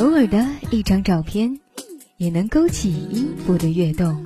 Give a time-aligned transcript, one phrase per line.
[0.00, 1.60] 偶尔的一张照片，
[2.16, 4.24] 也能勾起音符的跃动。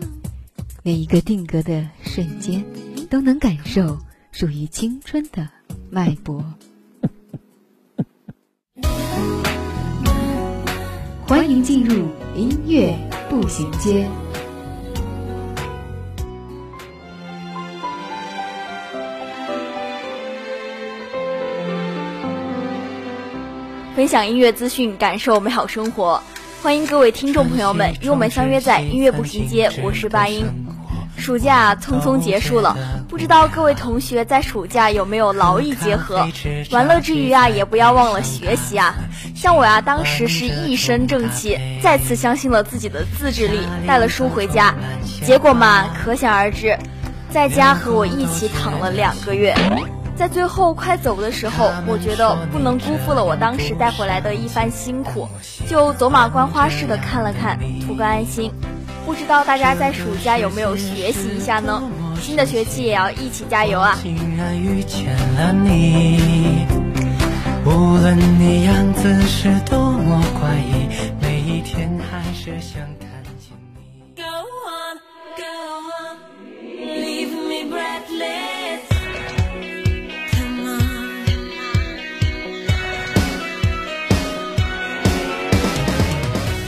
[0.85, 2.65] 每一个定格的瞬间，
[3.11, 3.99] 都能感受
[4.31, 5.49] 属于青春的
[5.91, 6.45] 脉搏。
[11.27, 12.97] 欢迎进入音乐
[13.29, 14.09] 步行街。
[23.95, 26.21] 分享音乐资讯，感受美好生活。
[26.61, 30.45] 欢迎各位听众朋友们与我们相约在音乐步行街，我是八音。
[31.17, 32.77] 暑假匆匆结束了，
[33.09, 36.27] 不知道各位同学在暑假有没有劳逸结合？
[36.73, 38.97] 玩乐之余啊，也不要忘了学习啊。
[39.33, 44.75] 像我呀，当时是一身正气，再次相信了自己的自制力，带了书回家。
[45.25, 46.77] 结果嘛，可想而知，
[47.31, 49.55] 在家和我一起躺了两个月。
[50.17, 55.29] 在最后快走的时候，我觉得不能辜负了我当时带回来的一番辛苦，
[55.69, 58.51] 就走马观花似的看了看，图个安心。
[59.05, 61.83] 不知道大家在暑假有没有学习一下呢？
[62.23, 63.99] 新的学期也要一起加油啊！
[67.67, 70.89] 无论你样子是多么怪异，
[71.21, 72.81] 每一天还是想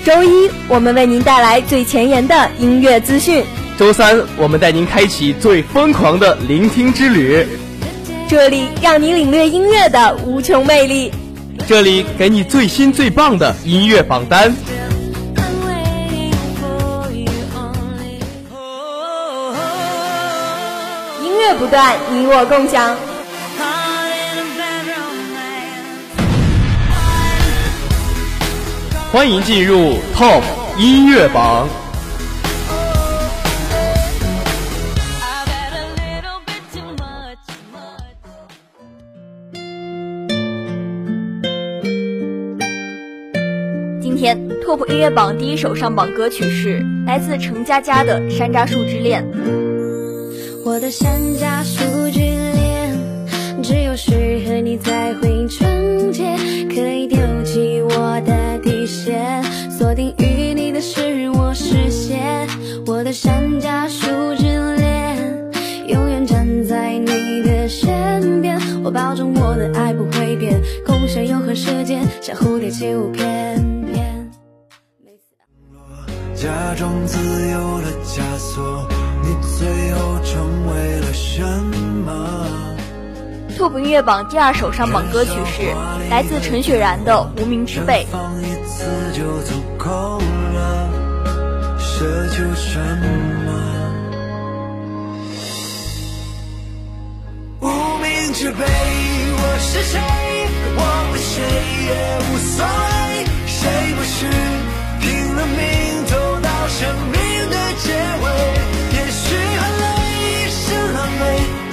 [0.07, 3.43] 周一，我们为您带来最前沿的音乐资讯；
[3.77, 7.45] 周三，我们带您开启最疯狂的聆听之旅。
[8.29, 11.11] 这里让你领略音乐的无穷魅力，
[11.67, 14.55] 这里给你最新最棒的音乐榜单。
[18.53, 19.57] Oh,
[21.25, 22.97] 音乐不断，你我共享。
[29.17, 30.43] 欢迎进入 Top
[30.79, 31.67] 音乐榜。
[44.03, 49.25] 今天 TOP 音乐榜第一首上榜歌曲是来自程佳佳的《山楂树之恋》。
[50.63, 52.99] 我的山楂树之恋，
[53.63, 54.11] 只有适
[54.47, 56.37] 合你才会纯洁，
[63.07, 65.17] 的山楂树之恋，
[65.87, 73.23] 永远站在你的身边，我保证我的爱不会变，共享永恒时间，像蝴蝶起舞翩
[73.93, 74.29] 翩。
[75.05, 75.37] 每次
[76.35, 77.17] 假装自
[77.49, 78.89] 由了枷锁，
[79.23, 81.45] 你最后成为了什
[82.05, 82.49] 么
[83.57, 85.73] ？TOP 音乐榜第二首上榜歌曲是
[86.11, 88.05] 来自陈雪然的《无名之辈》。
[92.47, 93.07] 有，什么？
[97.61, 97.67] 无
[97.99, 99.99] 名之辈，我是谁？
[100.77, 100.81] 忘
[101.11, 101.43] 了谁
[101.87, 101.91] 也
[102.21, 103.59] 无所谓，谁
[103.95, 104.17] 不是
[105.01, 105.59] 拼了命
[106.07, 106.79] 走到生
[107.11, 107.15] 命
[107.51, 107.93] 的结
[108.23, 108.25] 尾？
[108.93, 109.25] 也许
[109.59, 109.85] 很累，
[110.49, 111.23] 是狼狈，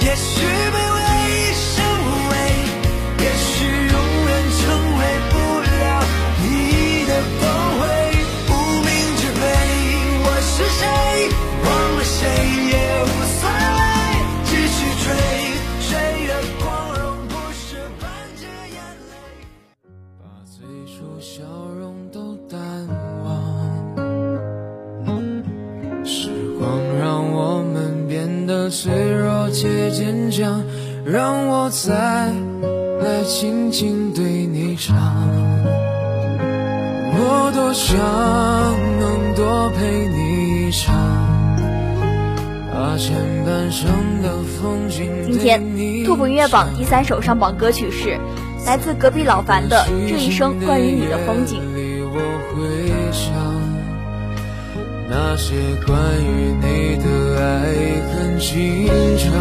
[0.00, 0.32] 也许
[45.24, 45.60] 今天
[46.04, 48.18] TOP 音乐榜第三首上榜歌曲是
[48.66, 49.78] 来自隔壁老樊的
[50.08, 51.60] 《这一生关于你的风景》。
[52.12, 52.20] 我
[52.52, 52.60] 会
[53.10, 53.32] 想
[55.08, 55.54] 那些
[55.86, 57.04] 关于你的
[57.40, 57.42] 爱
[58.12, 58.86] 很经
[59.18, 59.32] 常，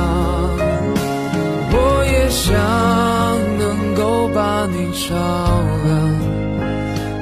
[1.72, 1.76] 我
[2.06, 2.54] 也想
[3.60, 5.14] 能够把你照
[5.86, 5.94] 亮，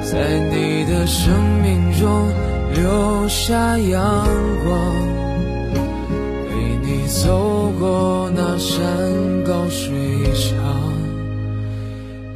[0.04, 2.32] 在你的生命中
[2.74, 4.26] 留下阳
[4.64, 4.72] 光，
[7.20, 9.92] 走过那山高水
[10.32, 10.92] 长，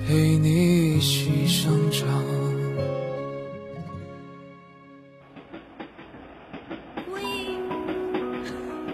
[0.06, 2.06] 陪你一起生长。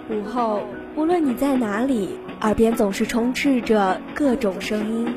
[0.08, 0.62] 午后，
[0.94, 2.10] 无论你在哪里，
[2.42, 5.12] 耳边总是充斥着各种声音。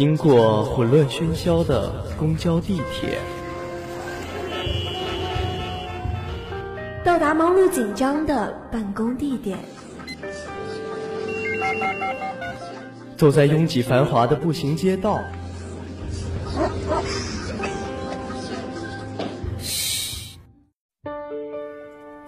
[0.00, 3.18] 经过混乱喧嚣的公交、地铁，
[7.04, 9.58] 到达忙碌紧张的办公地点，
[13.18, 15.20] 走在拥挤繁华的步行街道，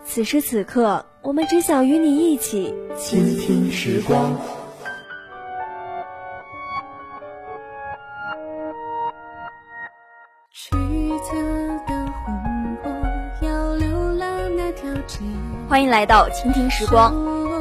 [0.04, 4.38] 此时此刻，我们只想与你一起倾听时光。
[15.72, 17.14] 欢迎来到倾听时光。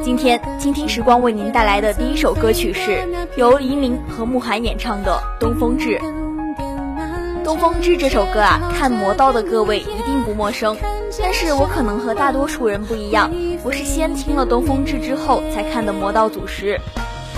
[0.04, 5.98] 今天，倾听时光为您带来的第一首歌曲是由黎明和慕寒演唱的《东风志》。
[7.42, 10.76] 《东风志》这首歌啊，看魔道的各位一定不陌生。
[11.22, 13.32] 但是我可能和大多数人不一样，
[13.62, 16.78] 我是先听了《东风志》之后才看的《魔道祖师》。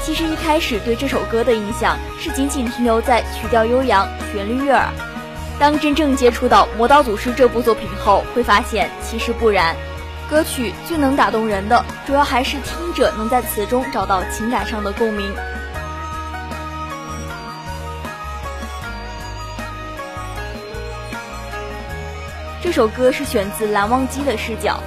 [0.03, 4.89] 其实一开始对这首歌的印象是仅仅停留在曲调悠扬、旋律悦耳。
[5.57, 9.77] 当真正接触到《魔道祖师》这部作品后，会发现其实不然。
[10.29, 15.33] 歌曲最能打动人的，主要还是听者能在词中找到情感上的共鸣。
[22.63, 24.81] 这首歌是选自蓝忘机的视角，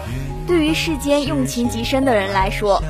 [0.47, 2.81] 对于世间用情极深的人来说，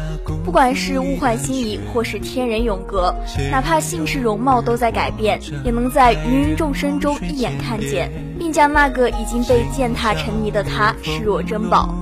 [0.46, 3.14] 不管是物换星移，或是天人永隔，
[3.52, 11.94] 哪怕姓氏容貌都在改变，也能在芸芸众生中一眼看见，并将那个已经被践踏沉迷的他视若珍宝。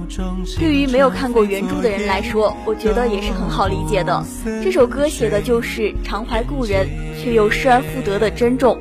[0.60, 4.24] 对于没有看过原著的人来说，我觉得也是很好理解的。
[4.62, 6.86] 这首歌写的就是常怀故人，
[7.18, 8.78] 却又失而复得的珍重。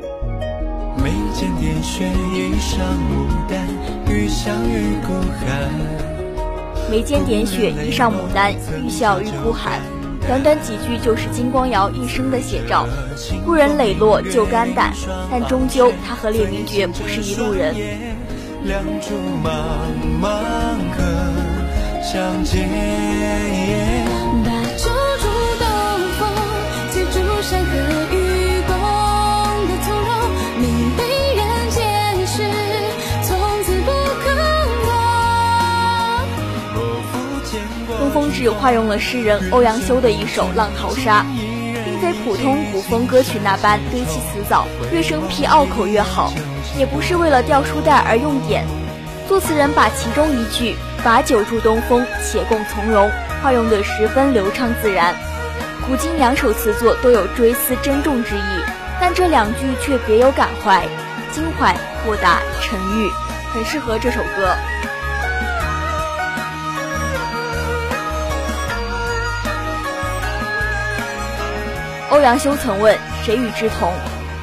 [0.96, 3.60] 眉间点穴一上牡丹，
[4.12, 6.13] 欲笑欲孤寒。
[6.94, 9.81] 眉间点血，衣上牡丹，欲笑欲哭喊。
[10.29, 12.87] 短短几句就是金光瑶一生的写照。
[13.44, 14.93] 故人磊落就肝胆，
[15.29, 17.75] 但终究他和列明觉不是一路人。
[18.62, 19.50] 两竹茫
[20.23, 20.29] 茫
[22.00, 24.13] 相见。
[38.50, 38.50] 挂。
[38.50, 41.23] 东风致化用了诗人欧阳修的一首《浪淘沙》，
[41.85, 46.32] 并非普通古风歌曲那般堆砌词藻，越生僻拗口越好，
[46.79, 48.64] 也不是为了掉书袋而用典。
[49.26, 53.11] 作词人把其中一句“把酒祝东风，且共从容”
[53.43, 55.14] 化用得十分流畅自然。
[55.87, 58.64] 古今两首词作都有追思珍重之意，
[59.00, 60.82] 但这两句却别有感怀，
[61.32, 61.75] 襟怀、
[62.05, 63.11] 豁达、沉郁，
[63.53, 64.55] 很适合这首歌。
[72.14, 73.92] 欧阳修曾问：“谁与之同？”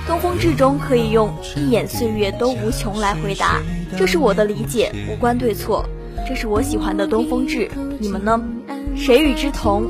[0.05, 3.61] 东风志中可以用“一眼岁月都无穷”来回答，
[3.97, 5.85] 这是我的理解，无关对错。
[6.27, 8.41] 这是我喜欢的东风志，你们呢？
[8.97, 9.87] 谁与之同？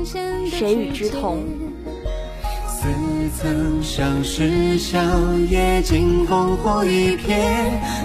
[0.48, 1.42] 谁与之同？
[2.68, 2.86] 似
[3.36, 5.00] 曾相识，笑
[5.50, 7.34] 靥惊烽火一瞥，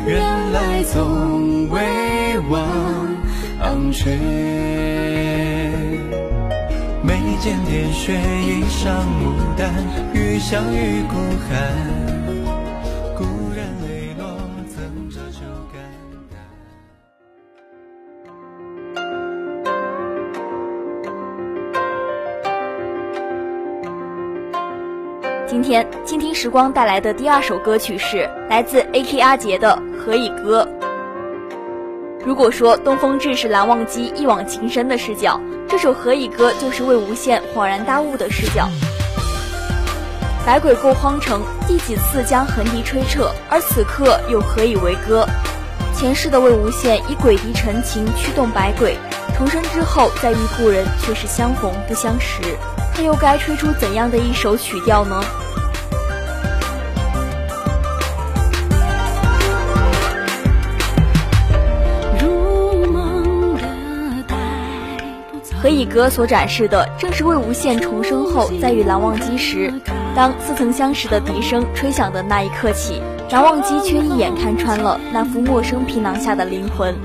[0.07, 0.19] 原
[0.53, 4.17] 来总未忘却。
[7.47, 8.13] 眉间点穴，
[8.43, 9.73] 一上牡丹，
[10.13, 11.15] 欲笑欲孤
[11.47, 11.71] 寒。
[13.15, 13.23] 故
[13.55, 14.27] 人泪落，
[14.67, 15.39] 怎折旧
[15.71, 15.81] 肝
[16.29, 16.35] 胆？
[25.47, 30.67] 今天倾听时光带来的第二首歌曲是来自 A.K 阿杰的《何以歌》。
[32.25, 38.67] 如果说东风致是蓝忘机一往情深的视角，这首《何以歌》就是魏无羡恍然大悟的视角。
[40.45, 45.25] 百鬼过荒城，第几次将横笛吹彻，而此刻又何以为歌？
[45.95, 48.97] 前世的魏无羡以鬼笛陈情驱动百鬼，
[49.37, 52.41] 重生之后再遇故人，却是相逢不相识，
[52.93, 55.21] 他又该吹出怎样的一首曲调呢？
[65.67, 69.73] 何以歌所展示的，正是魏无羡重生后在与蓝忘机时，
[70.15, 76.95] 当似曾相识的笛声吹响的那一刻起，蓝忘机却一眼看穿了那副陌生皮囊下的灵魂。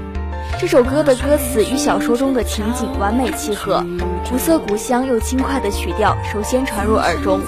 [0.60, 3.84] 这首歌的歌词与小说中的情景完美契合，
[4.30, 7.40] 古色古香又轻快的曲调首先传入耳中，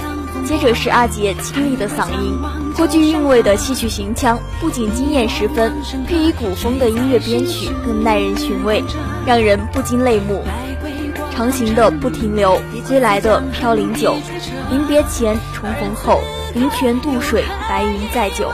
[0.44, 2.36] 接着是阿杰清丽的嗓音，
[2.74, 5.72] 颇具韵味的戏曲行腔，不仅惊艳十分，
[6.08, 8.82] 配以古风的音乐编曲更耐人寻味，
[9.24, 10.42] 让人不禁泪目。
[11.34, 14.14] 长行的不停留，归来的飘零久，
[14.70, 16.20] 临别前重逢后，
[16.54, 18.48] 灵泉渡水，白云载酒。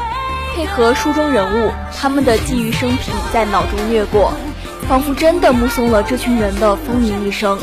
[0.57, 4.33] 配合书中人物，他们的际遇生平在脑中掠过，
[4.89, 7.59] 仿佛真的目送了这群人的风云一生。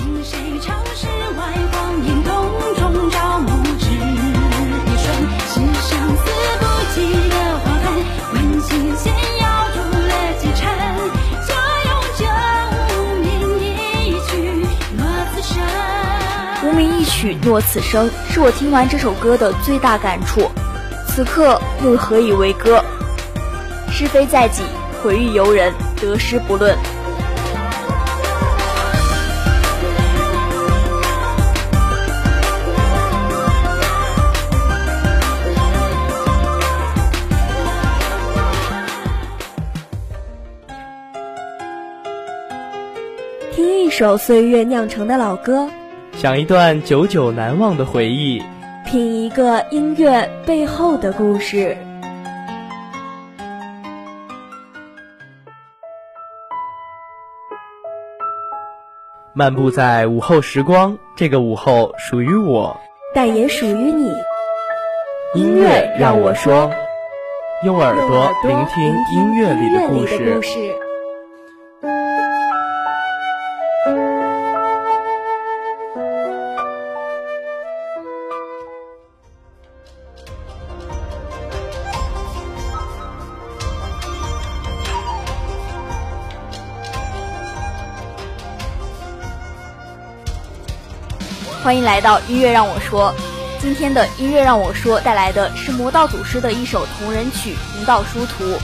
[17.17, 20.47] 曲诺此生，是我听完这首歌的最大感触。
[21.07, 22.79] 此刻又何以为歌？
[23.91, 24.61] 是非在己，
[25.01, 26.77] 毁誉由人，得失不论。
[43.55, 45.67] 听一首岁月酿成的老歌，
[46.19, 48.41] 想一段久久难忘的回忆。
[48.87, 51.77] 品一个音乐背后的故事。
[59.31, 62.75] 漫步在午后时光，这个午后属于我，
[63.13, 64.11] 但也属于你。
[65.35, 66.71] 音乐让我说，
[67.63, 68.83] 用耳朵聆听
[69.13, 70.86] 音乐里的故事。
[91.67, 93.13] 欢迎来到音乐让我说，
[93.59, 98.45] 今天的音乐让我说带来的是魔道祖师的一首同人曲《同道殊途》。《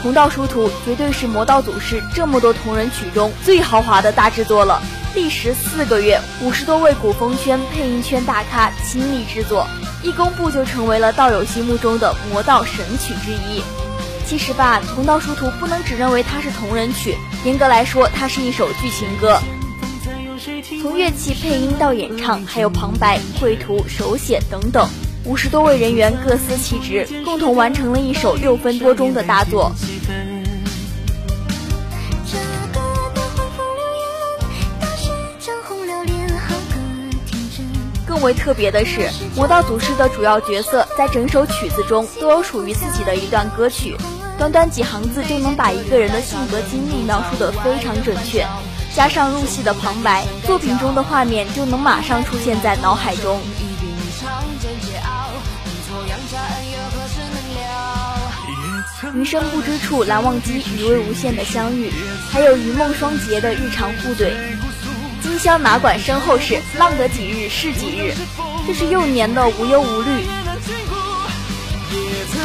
[0.00, 4.80] 同道殊途》绝对是魔道祖师这么多同人曲中最豪华的大制作了，
[5.14, 9.66] 历时四个月，五十多位古风圈、配音圈大咖倾力制作，
[10.02, 13.62] 一公布就成为了道友心目中的魔道神曲之一。
[14.26, 17.14] 其实吧，《同道殊途》不能只认为它是同人曲，
[17.44, 19.38] 严格来说，它是一首剧情歌。
[20.82, 24.88] 从乐器配音到演唱，还有旁白、绘图、手写等等，
[25.24, 29.72] 五十多位人员各司其职，共同完成了一首六分多钟的大作。
[38.06, 43.96] 更为特别的是，魔道祖师的主要角色在整首曲子中都有属于自己的一段歌曲，
[44.38, 48.46] 短短几行字就能把一个人的性格经历描述得非常准确。
[48.94, 53.40] 加上入戏的旁白，作品中的画面就能马上出现在脑海中。
[59.14, 61.90] 余生不知处，蓝忘机与魏无羡的相遇，
[62.30, 64.32] 还有云梦双杰的日常互怼。
[65.22, 68.14] 今宵哪管身后事，浪得几日是几日。
[68.66, 70.26] 这是幼年的无忧无虑。
[71.90, 72.38] 也曾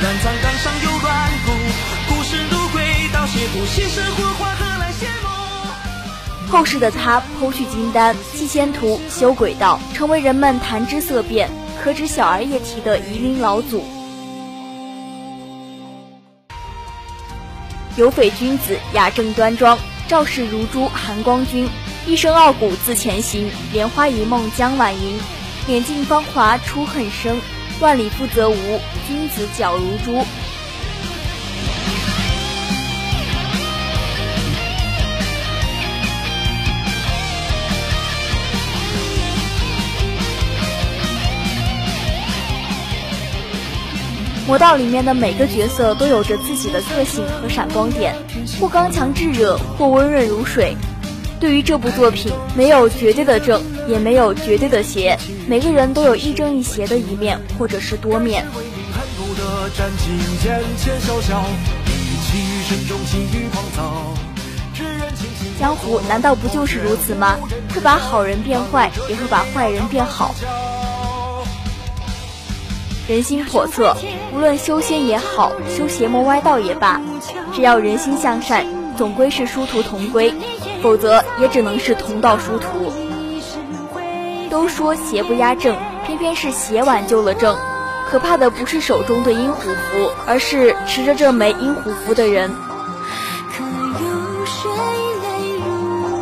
[0.00, 1.52] 乱葬岗上有乱骨，
[2.08, 6.50] 故事如轨道写不写生活化何来谢幕？
[6.50, 11.50] 后世的他剖去金丹，弃仙途，修轨道，成为人们谈之色变、
[11.82, 13.84] 可指小儿夜啼的夷陵老祖。
[17.96, 19.78] 有匪君子，雅正端庄，
[20.08, 21.68] 赵氏如珠，寒光君，
[22.06, 25.20] 一生傲骨自前行，莲花一梦江晚吟，
[25.66, 27.38] 脸尽芳华出恨生。
[27.80, 28.54] 万里不则无，
[29.08, 30.22] 君子皎如珠。
[44.46, 48.14] 魔道里面的每个角色都有着自己的个性和闪光点，
[48.60, 50.76] 或刚强炙热，或温润如水。
[51.40, 55.18] 对于这部作品，没有绝对的正，也没有绝对的邪，
[55.48, 58.44] 每个人都有亦正亦邪的一面，或者是多面。
[65.58, 67.38] 江湖难道不就是如此吗？
[67.74, 70.34] 会把好人变坏，也会把坏人变好。
[73.08, 73.96] 人心叵测，
[74.34, 77.00] 无论修仙也好，修邪魔歪道也罢，
[77.54, 78.64] 只要人心向善，
[78.96, 80.32] 总归是殊途同归，
[80.82, 82.92] 否则也只能是同道殊途。
[84.50, 87.56] 都说邪不压正，偏偏是邪挽救了正。
[88.10, 92.50] 可怕的不是手中的阴虎符，而是持着这枚阴虎符的人。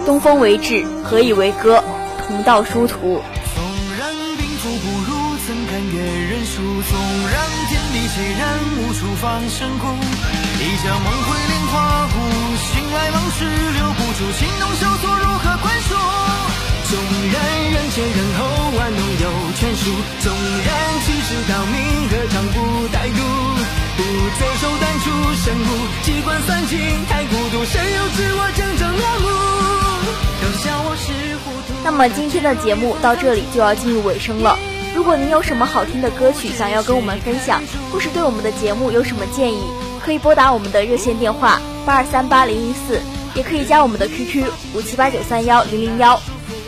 [0.05, 1.83] 东风为志，何以为歌？
[2.27, 3.23] 同道殊途。
[3.55, 3.65] 纵
[3.99, 6.61] 然兵符不如，怎敢阅人书？
[6.61, 6.99] 纵
[7.33, 7.35] 然
[7.69, 8.43] 天地虽然，
[8.77, 9.87] 无处放神骨。
[10.61, 12.17] 一将梦回莲花坞，
[12.92, 15.90] 来往事留不住，情浓小锁如何宽恕？
[16.88, 16.97] 纵
[17.33, 17.37] 然
[17.73, 18.40] 人前人后
[18.78, 19.26] 玩弄有
[19.57, 20.68] 权术，纵然
[21.04, 21.76] 欺世盗名
[22.09, 22.57] 何尝不
[22.88, 23.21] 歹毒？
[23.99, 24.02] 不
[24.38, 25.11] 择手段出
[25.45, 25.71] 神物，
[26.02, 26.78] 机关算尽
[27.09, 29.26] 太孤独，谁又知我真正面目？
[30.40, 31.75] 都笑我是糊涂。
[31.85, 34.57] 那么今天的节目到这里就要进入尾声了。
[34.95, 37.61] 如果您有什么好听的歌曲想要跟我们分享，
[37.92, 39.61] 或是对我们的节目有什么建议，
[40.04, 43.00] 可以拨打我们的热线电话八二三八零零四，
[43.35, 46.21] 也可以加我们的 QQ 五七八九三幺零零幺。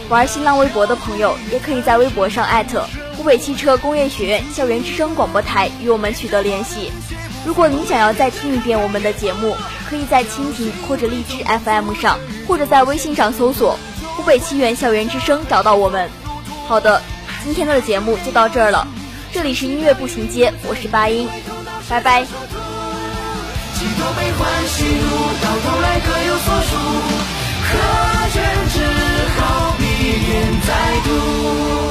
[0.09, 6.91] 玩新浪微博的朋友，也可以在微博上艾特湖北汽车工业学院校园之声广播台与我们取得联系。
[7.45, 9.55] 如果您想要再听一遍我们的节目，
[9.91, 13.79] 可以在蜻蜓或者荔枝 FM 上，或者在微信上搜索
[14.17, 16.09] “湖北汽院校园之声”找到我们。
[16.67, 17.03] 好的，
[17.45, 18.89] 今天的节目就到这儿了。
[19.33, 21.29] 这里是音乐步行街，我是八音，
[21.91, 22.70] 拜拜。
[23.81, 25.09] 几多悲欢喜怒，
[25.41, 26.77] 到头来各有所属。
[27.65, 27.69] 可
[28.35, 28.77] 愿只
[29.39, 29.41] 好
[29.79, 29.83] 闭
[30.29, 30.69] 眼再
[31.07, 31.90] 读？